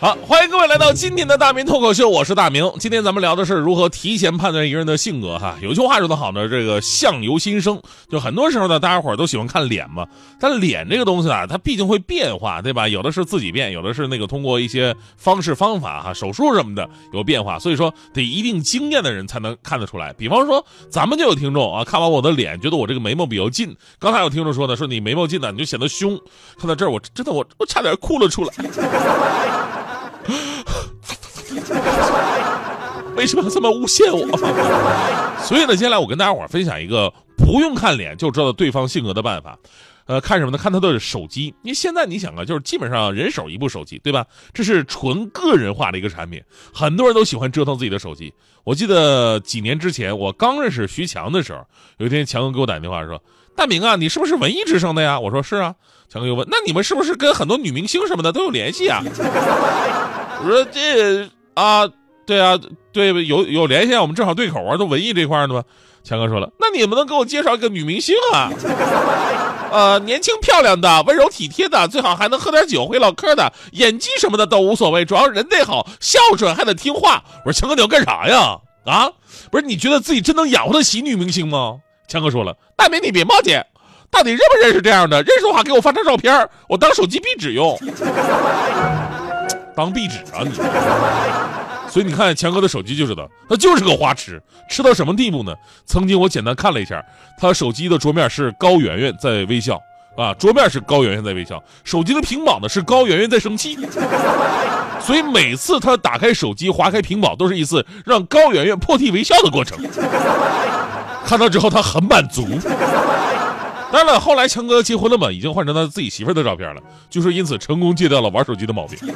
[0.00, 2.70] 好，欢迎各位来到今天的大明脱口秀，我是大明。
[2.78, 5.56] 今天咱们聊的是如何提前判断一个人的性格哈。
[5.60, 10.06] 有句话说得好呢，这个相由心生，就很多时候呢，大家伙都喜欢看脸嘛。
[10.38, 12.86] 但脸这个东西啊，它毕竟会变化，对吧？
[12.86, 17.58] 有的是自己变，有的是那个通过一些方式方法哈，手术什么的有变化。
[17.58, 20.12] 所以说，得一定经验的人才能看得出来。
[20.12, 23.76] 比方说，咱们就有听众啊，看完我的脸，觉得我这个眉毛比较近。
[23.98, 26.16] 刚才有听众说呢，说你眉毛近呢，你就显得凶。
[26.56, 28.54] 看到这儿，我真的我我差点哭了出来。
[33.16, 34.26] 为什么这么诬陷我？
[35.42, 39.58] 所以呢，接下来我跟大家伙分享一个不用看脸就知道对方性格的办法。
[40.06, 40.56] 呃，看什么呢？
[40.56, 41.54] 看他的手机。
[41.62, 44.24] 因为现在你想啊，就是基本上人手一部手机，对吧？
[44.54, 48.32] 这是纯个人化的一个产品，很多人都喜欢折腾自己的手机。
[48.64, 51.62] 我记得几年之前我刚认识徐强的时候，
[51.98, 53.22] 有一天强哥给我打电话说
[53.54, 55.74] ：“大明啊，你是不是文艺之声的呀？”我说：“是啊。”
[56.08, 59.02] 强哥又问：“那你们是不是跟很多女明星什么的都有联系啊？”
[60.40, 61.28] 我说：“这
[61.58, 61.88] 啊。”
[62.28, 62.58] 对啊，
[62.92, 65.62] 对，有有联系，我们正好对口啊，都文艺这块的嘛。
[66.04, 68.50] 强哥说了，那你们能给我介绍一个女明星啊？
[69.72, 77.22] 呃，年轻漂亮的，温柔体贴的，最好还能喝点酒，会唠嗑的，演技什么的都无所谓，主要人得好，孝顺还得听话。
[77.46, 78.58] 我说强哥你要干啥呀？
[78.84, 79.10] 啊，
[79.50, 81.76] 不是你觉得自己真能养活得起女明星吗？
[82.08, 83.58] 强哥说了，大明你别冒进，
[84.10, 85.22] 到底认不认识这样的？
[85.22, 87.78] 认识的话给我发张照片，我当手机壁纸用。
[89.78, 90.50] 当壁纸啊你？
[91.88, 95.54] 所以你看强哥的手机就知道，他就是个花痴，痴到什么地步呢？
[95.86, 97.00] 曾经我简单看了一下，
[97.38, 99.80] 他手机的桌面是高圆圆在微笑
[100.16, 103.78] 啊，桌面是高圆圆在微笑，手机的屏保呢是高圆圆在生气，
[105.00, 109.78] 所以每次他打开手机划开屏保，都是一次让高圆圆破涕为笑的过程。
[111.24, 112.44] 看到之后他很满足。
[113.92, 118.98] 当然了，后来强哥结婚了嘛，已经换成他自己媳妇的照片了，就是因此成功戒掉了玩手机的毛病。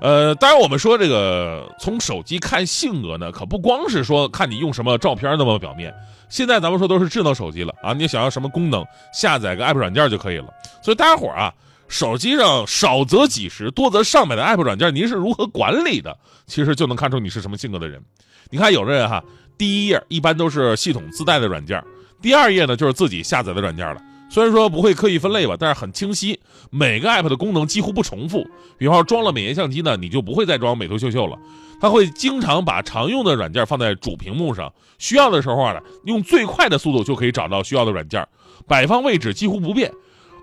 [0.00, 5.94] 呃，当然，我们说这个从手机看性格呢，可不光是说看你用什么照片那么表面。
[6.28, 8.84] 现在咱们说都是智能手机了啊，你想要什么功能，
[9.14, 10.46] 下载个 app 软件就可以了。
[10.82, 11.52] 所以大家伙啊，
[11.88, 16.14] 手机上少则几十，多则上百的 app 软件，您是如何管理的？
[16.46, 18.02] 其实就能看出你是什么性格的人。
[18.50, 19.24] 你看有的人哈，
[19.56, 21.82] 第一页一般都是系统自带的软件，
[22.24, 24.00] 第二页呢就是自己下载的软件了。
[24.30, 26.40] 虽然说不会刻意分类吧，但是很清晰，
[26.70, 28.42] 每个 app 的功能几乎不重复。
[28.78, 31.38] 比方说装了美颜相机呢，你就不会再装美图秀秀了。
[31.82, 38.26] 它会经常把常用的软件放在主屏幕上，需要的时候啊，用最快的速度就可以找到需要的软件，
[38.66, 39.92] 摆放位置几乎不变。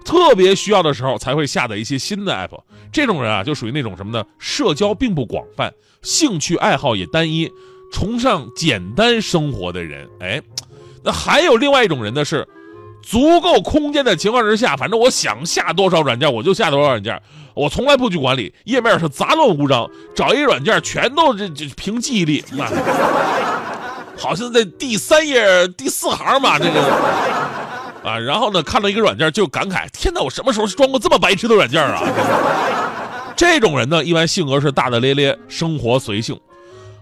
[0.06, 2.62] 特别需要的时候才会下载一些新的 app。
[2.94, 4.24] 这种人啊，就属于那种什么呢？
[4.38, 7.50] 社交并不广泛，兴趣爱好也单一，
[7.92, 10.08] 崇尚简单生活的人。
[10.20, 10.40] 哎，
[11.04, 12.48] 那还有另外一种人呢是。
[13.04, 17.20] 足够空间的情况之下，反正我想下多少软件我就下多少软件，
[17.56, 22.46] 我从来不去管理，页面是杂乱无章，找一个软件全都这这凭记忆力，
[24.16, 26.80] 好像在第三页第四行吧，这个
[28.04, 32.04] 啊，然后呢看到一个软件就感慨，天哪，我什么时候装过这么白痴的软件啊？
[33.36, 36.40] 这种人呢，一般性格是大大咧咧，生活随性，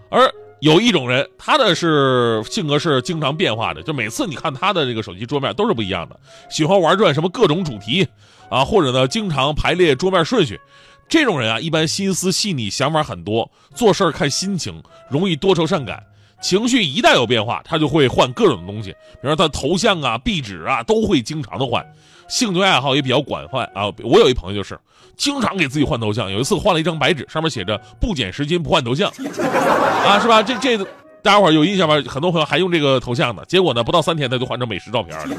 [0.08, 0.32] 而。
[0.60, 6.18] 有一种人，他的是性格是经常变化的，就每次你看他的这个手机桌面都是不一样的，
[6.50, 8.06] 喜欢玩转什么各种主题
[8.50, 10.60] 啊，或者呢经常排列桌面顺序。
[11.08, 16.00] 这种人啊，一般心思细腻，想法很多，做事看心情，容易多愁善感。
[16.40, 21.84] 情绪一旦有变化，他就会换各种东西，比如说他头像啊、壁纸啊，都会经常的换。
[22.28, 23.92] 兴趣爱好也比较广泛啊。
[24.04, 24.78] 我有一朋友就是
[25.20, 29.10] 经常给自己换头像，有一次换了一张白纸，上面写着“不减十斤不换头像”，
[30.02, 30.42] 啊，是吧？
[30.42, 30.78] 这这
[31.20, 31.96] 大家伙有印象吧？
[32.08, 33.42] 很多朋友还用这个头像呢。
[33.46, 35.36] 结果呢，不到三天他就换成美食照片了。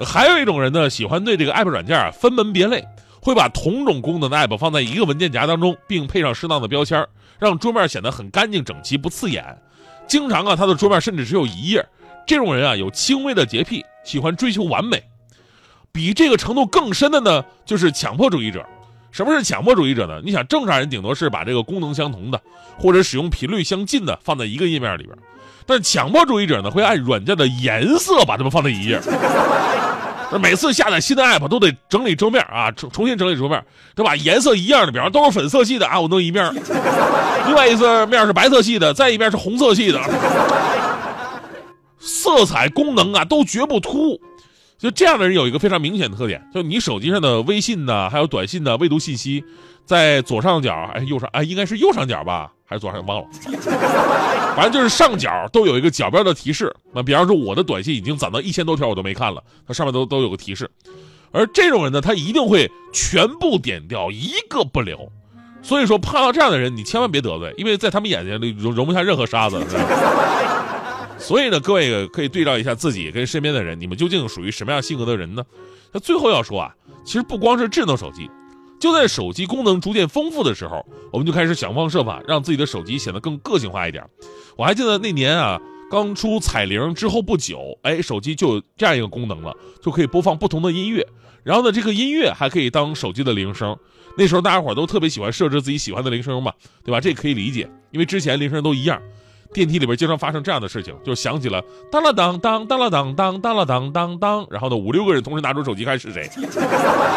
[0.02, 2.82] 还有一种人呢，喜欢对这个 app 软件啊分门别类，
[3.20, 7.06] 会把同种功能的 app 放在一个文件夹当中，并配上适当的标签。
[7.38, 9.44] 让桌面显得很干净整齐，不刺眼。
[10.06, 11.86] 经常啊，他的桌面甚至只有一页。
[12.26, 15.02] 这种人啊，有轻微的洁癖，喜欢追求完美。
[15.96, 18.62] 比这个程度更深的呢，就是强迫主义者。
[19.10, 20.20] 什么是强迫主义者呢？
[20.22, 22.38] 你想，正常人顶多是把这个功能相同的，
[22.78, 25.16] 或者使用频率相近的放在一个页面里边，
[25.64, 29.00] 但强迫主义者呢，会按软件的颜色把它们放在一页。
[30.30, 33.64] 那每次下载新的 app 都得整理桌面啊，重重新整理桌面，
[33.94, 34.14] 对吧？
[34.16, 36.54] 颜色一样的，比方都是粉色系的啊，我弄一面，
[37.46, 39.98] 另外一侧面是白色系的，再一面是红色系的，
[41.98, 44.20] 色彩功能啊都绝不突兀。
[44.78, 49.42] 就这样的人有一个非常明显的特点，就你手机上的微信呢，还有短信的未读信息，
[49.84, 53.28] 在左上角哎右上哎应该是右上角吧，还是左上角忘了，
[54.54, 56.74] 反正就是上角都有一个角标的提示。
[56.92, 60.70] 那比方说我的短信已经攒到一千多条，我都没看了，它上面都都有个提示。
[61.32, 65.10] 而这种人呢，他一定会全部点掉，一个不留。
[65.62, 69.58] 所以说碰到这样的人，你千万别得罪，因为在他们眼睛里容容不下任何沙子。
[71.26, 75.44] 所以呢，各位可以对照一下自己跟身边的人，你们究竟属于什么样性格的人呢？
[75.90, 76.72] 那最后要说啊，
[77.04, 78.30] 其实不光是智能手机，
[78.78, 84.08] 就在手机功能逐渐丰富的时候，我们就开始想方设法让自己的手机显得更个性化一点。
[84.56, 89.52] 我还记得那年啊，刚出彩铃之后不久，哎，手机就有这样一个功能了，
[89.82, 91.04] 就可以播放不同的音乐，
[91.42, 93.76] 然后呢，这个音乐还可以当手机的铃声。
[94.16, 96.52] 那时候大家伙都特别喜欢设置自己喜欢的铃声嘛，
[96.84, 97.00] 对吧？
[97.00, 99.02] 这可以理解，因为之前铃声都一样。
[99.52, 106.28] 电梯里边经常发生这样的事情，就响起了当了当当当了当当当了当当当，然后呢五六个人同时拿出手机看是谁。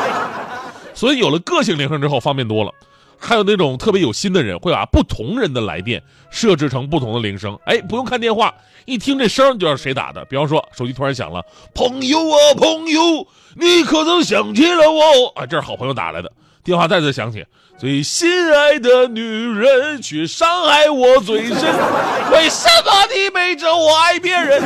[0.93, 2.71] 所以有了个性铃声之后方便多了，
[3.17, 8.53] 还有那种特别有心的人会把不同人的来电设置成不同的铃声，哎，不用看电话，
[8.85, 10.25] 一听这声就知道谁打的。
[10.25, 11.41] 比方说手机突然响了，
[11.73, 13.25] 朋友啊朋友，
[13.55, 15.31] 你可曾想起了我？
[15.35, 16.29] 啊，这是好朋友打来的。
[16.63, 17.45] 电话再次响起，
[17.77, 21.55] 最心爱的女人却伤害我最深，
[22.31, 24.61] 为什么你背着我爱别人？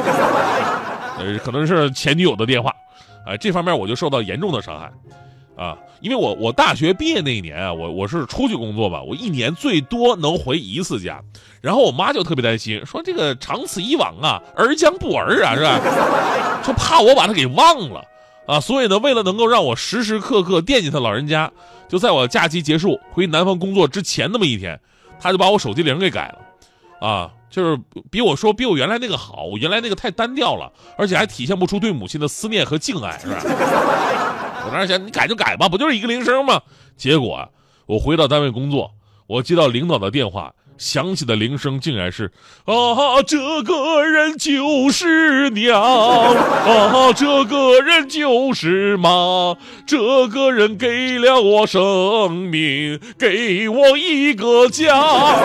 [1.18, 2.72] 呃，可能是前女友的电话，
[3.26, 4.92] 啊，这方面我就受到严重的伤害，
[5.56, 11.22] 啊，因为我我大学毕业那一年啊，我我是出去工作吧，我一年最多能回一次家，
[11.62, 15.80] 然后我妈就特别担心，说这个长此以往啊，儿将不儿啊，是吧？
[16.66, 18.04] 就怕我把她给忘了。
[18.46, 21.52] 啊，所以呢，为了能够让我时时刻刻惦记他老人家，
[21.88, 24.80] 就在我假期结束回南方工作之前那么一天，
[25.20, 27.80] 他就把我手机铃给改了，啊，就是
[28.12, 33.40] 比我说比我原来那个好，我原来那个太单调了，而且还体现不出对母亲的思念和敬爱，是吧？
[34.66, 36.62] 我当时想，你改就改吧，不就是一个铃声吗？
[36.98, 37.50] 结果
[37.86, 38.92] 我回到单位工作，
[39.28, 40.54] 我接到领导的电话。
[40.78, 42.32] 响起的铃声竟然是
[42.66, 49.56] 啊，这个人就是娘啊，这个人就是妈，
[49.86, 55.36] 这个人给了我生命，给我一个家。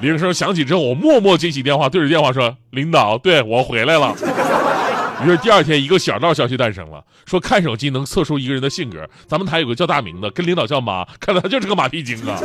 [0.00, 4.14] 铃声响起之后，我默默接起电话，对着电话说：“领导，对我回来了。”
[5.22, 9.06] 于是第二天，一个小道消息诞生了，说看手机能测出一个人的性格。
[9.26, 12.40] 咱们台有个叫大明的，跟领导叫妈，看来他就是个马屁精啊。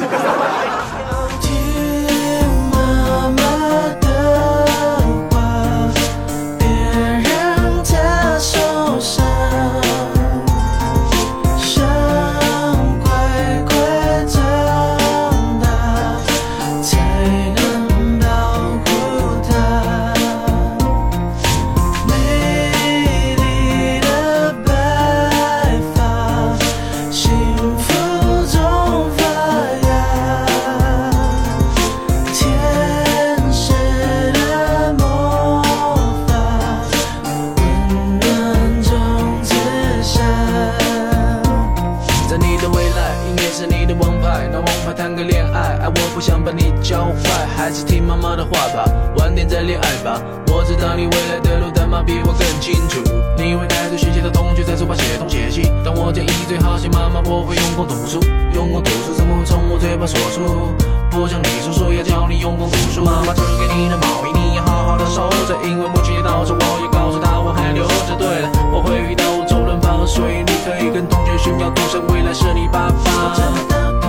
[47.66, 48.86] 还是听妈妈的话吧，
[49.18, 50.22] 晚点再恋爱吧。
[50.48, 53.02] 我知道你未来的路，但妈比我更清楚。
[53.38, 55.72] 你会带着学习的同学在书包写东写西。
[55.84, 58.20] 但我建议最好写妈妈，我会用功读书。
[58.54, 60.70] 用功读书怎么会从我嘴巴说出？
[61.10, 63.04] 不像你叔叔要教你用功读书。
[63.04, 68.14] 妈妈织给你的毛衣，你要好好的收着，因为母亲节到时，我要告诉她我还留着。
[68.20, 74.05] 对了，我会遇到周润发所以你可以跟同学炫耀，赌神未来是你爸爸。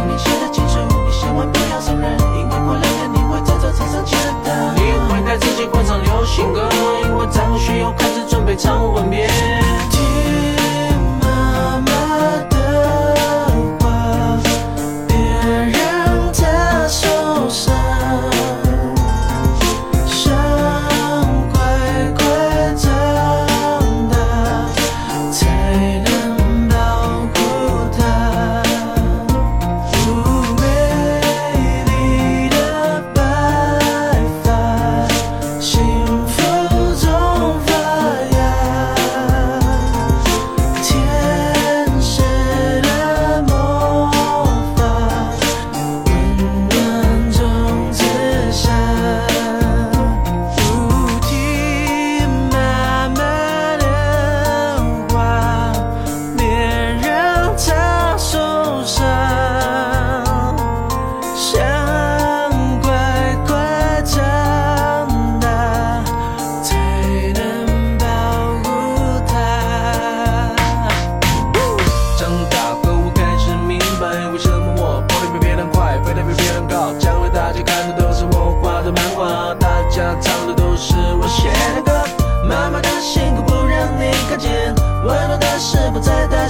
[1.45, 4.51] 不要送人，因为过两天你会在这场上见到。
[4.75, 6.69] 你会在自己广场流行歌，
[7.05, 9.29] 因为张学友开始准备唱吻别。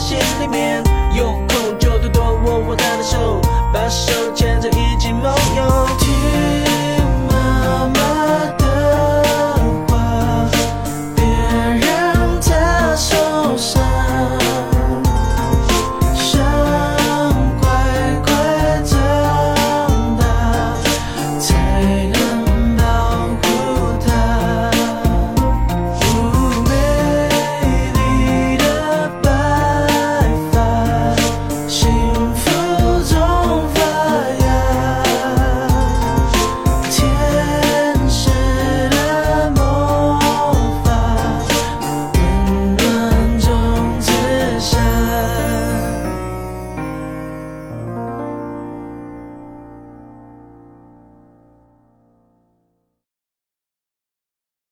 [0.06, 0.84] 心里面，
[1.16, 3.40] 有空就多多握握她的手。